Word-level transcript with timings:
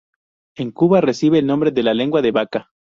En 0.57 0.71
Cuba 0.71 0.99
recibe 0.99 1.37
el 1.37 1.45
nombre 1.45 1.69
de 1.69 1.83
lengua 1.83 2.23
de 2.23 2.31
vaca. 2.31 2.71